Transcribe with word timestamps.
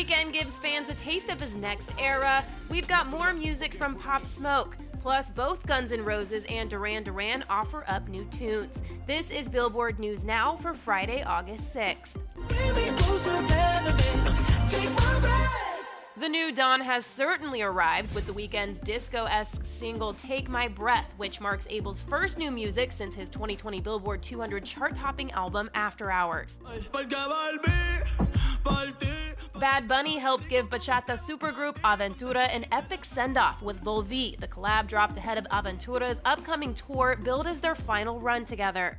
Weeknd 0.00 0.32
gives 0.32 0.58
fans 0.58 0.88
a 0.88 0.94
taste 0.94 1.28
of 1.28 1.38
his 1.38 1.58
next 1.58 1.90
era. 1.98 2.42
We've 2.70 2.88
got 2.88 3.08
more 3.08 3.34
music 3.34 3.74
from 3.74 3.94
Pop 3.96 4.24
Smoke. 4.24 4.78
Plus, 5.02 5.30
both 5.30 5.66
Guns 5.66 5.92
N' 5.92 6.06
Roses 6.06 6.46
and 6.48 6.70
Duran 6.70 7.02
Duran 7.02 7.44
offer 7.50 7.84
up 7.86 8.08
new 8.08 8.24
tunes. 8.30 8.80
This 9.06 9.30
is 9.30 9.50
Billboard 9.50 9.98
News 9.98 10.24
Now 10.24 10.56
for 10.56 10.72
Friday, 10.72 11.22
August 11.22 11.74
6th. 11.74 12.16
The 16.16 16.28
new 16.28 16.50
dawn 16.50 16.80
has 16.80 17.04
certainly 17.04 17.60
arrived 17.60 18.14
with 18.14 18.26
the 18.26 18.32
Weeknd's 18.32 18.78
disco 18.78 19.24
esque 19.24 19.66
single 19.66 20.14
Take 20.14 20.48
My 20.48 20.66
Breath, 20.68 21.12
which 21.18 21.42
marks 21.42 21.66
Abel's 21.68 22.00
first 22.00 22.38
new 22.38 22.50
music 22.50 22.92
since 22.92 23.14
his 23.14 23.28
2020 23.28 23.82
Billboard 23.82 24.22
200 24.22 24.64
chart 24.64 24.94
topping 24.94 25.30
album 25.32 25.70
After 25.74 26.10
Hours. 26.10 26.58
Bad 29.60 29.86
Bunny 29.86 30.16
helped 30.16 30.48
give 30.48 30.70
bachata 30.70 31.18
supergroup 31.18 31.74
Aventura 31.80 32.48
an 32.48 32.64
epic 32.72 33.04
send 33.04 33.36
off 33.36 33.60
with 33.60 33.84
Volvi. 33.84 34.34
The 34.40 34.48
collab 34.48 34.88
dropped 34.88 35.18
ahead 35.18 35.36
of 35.36 35.44
Aventura's 35.50 36.18
upcoming 36.24 36.72
tour, 36.72 37.14
billed 37.22 37.46
as 37.46 37.60
their 37.60 37.74
final 37.74 38.18
run 38.20 38.46
together. 38.46 38.98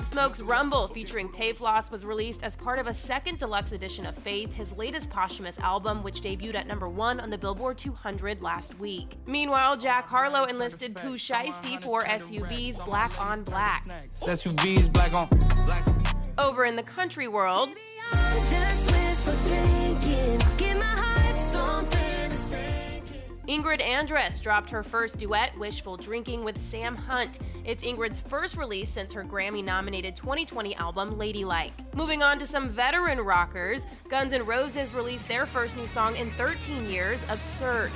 Pop 0.00 0.08
Smoke's 0.08 0.40
Rumble, 0.40 0.88
featuring 0.88 1.28
Tay 1.28 1.52
Floss, 1.52 1.90
was 1.90 2.06
released 2.06 2.42
as 2.42 2.56
part 2.56 2.78
of 2.78 2.86
a 2.86 2.94
second 2.94 3.38
deluxe 3.38 3.72
edition 3.72 4.06
of 4.06 4.16
Faith, 4.16 4.50
his 4.50 4.72
latest 4.72 5.10
posthumous 5.10 5.58
album, 5.58 6.02
which 6.02 6.22
debuted 6.22 6.54
at 6.54 6.66
number 6.66 6.88
one 6.88 7.20
on 7.20 7.28
the 7.28 7.36
Billboard 7.36 7.76
200 7.76 8.40
last 8.40 8.78
week. 8.78 9.18
Meanwhile, 9.26 9.76
Jack 9.76 10.08
Harlow 10.08 10.44
enlisted 10.44 10.96
Pooh 10.96 11.16
Shiesty 11.16 11.82
for 11.82 12.02
SUV's 12.04 12.78
Black 12.78 13.20
on 13.20 13.42
Black. 13.44 13.84
SUVs 14.14 14.90
black 14.90 15.12
on 15.12 15.28
black. 15.66 15.86
Over 16.38 16.64
in 16.64 16.76
the 16.76 16.82
country 16.82 17.28
world, 17.28 17.68
Ingrid 23.50 23.84
Andress 23.84 24.40
dropped 24.40 24.70
her 24.70 24.84
first 24.84 25.18
duet, 25.18 25.58
Wishful 25.58 25.96
Drinking, 25.96 26.44
with 26.44 26.56
Sam 26.56 26.94
Hunt. 26.94 27.40
It's 27.64 27.82
Ingrid's 27.82 28.20
first 28.20 28.56
release 28.56 28.88
since 28.88 29.12
her 29.12 29.24
Grammy 29.24 29.64
nominated 29.64 30.14
2020 30.14 30.76
album, 30.76 31.18
Ladylike. 31.18 31.72
Moving 31.96 32.22
on 32.22 32.38
to 32.38 32.46
some 32.46 32.68
veteran 32.68 33.18
rockers, 33.18 33.86
Guns 34.08 34.32
N' 34.32 34.46
Roses 34.46 34.94
released 34.94 35.26
their 35.26 35.46
first 35.46 35.76
new 35.76 35.88
song 35.88 36.14
in 36.14 36.30
13 36.30 36.88
years, 36.88 37.24
Absurd. 37.28 37.90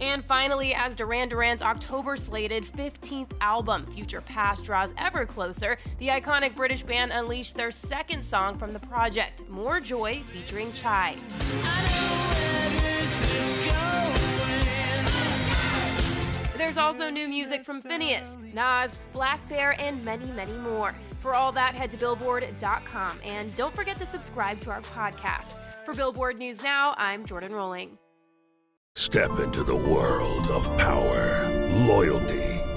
And 0.00 0.24
finally, 0.24 0.72
as 0.72 0.94
Duran 0.94 1.28
Duran's 1.28 1.60
October 1.60 2.16
slated 2.16 2.64
15th 2.64 3.32
album, 3.42 3.84
Future 3.84 4.22
Past, 4.22 4.64
draws 4.64 4.94
ever 4.96 5.26
closer, 5.26 5.76
the 5.98 6.08
iconic 6.08 6.56
British 6.56 6.82
band 6.82 7.12
unleashed 7.12 7.54
their 7.54 7.70
second 7.70 8.24
song 8.24 8.56
from 8.56 8.72
the 8.72 8.80
project, 8.80 9.46
More 9.50 9.78
Joy, 9.78 10.22
featuring 10.32 10.72
Chai. 10.72 11.18
There's 16.66 16.78
also 16.78 17.10
new 17.10 17.28
music 17.28 17.64
from 17.64 17.80
Finneas, 17.80 18.36
Nas, 18.52 18.92
blackbear, 19.14 19.78
and 19.78 20.04
many, 20.04 20.24
many 20.32 20.50
more. 20.58 20.96
For 21.20 21.32
all 21.32 21.52
that, 21.52 21.76
head 21.76 21.92
to 21.92 21.96
Billboard.com 21.96 23.20
and 23.24 23.54
don't 23.54 23.72
forget 23.72 23.96
to 23.98 24.04
subscribe 24.04 24.58
to 24.62 24.72
our 24.72 24.80
podcast. 24.80 25.54
For 25.84 25.94
Billboard 25.94 26.40
News 26.40 26.64
Now, 26.64 26.96
I'm 26.98 27.24
Jordan 27.24 27.52
Rolling. 27.52 27.98
Step 28.96 29.38
into 29.38 29.62
the 29.62 29.76
world 29.76 30.48
of 30.48 30.66
power, 30.76 31.48
loyalty, 31.86 32.45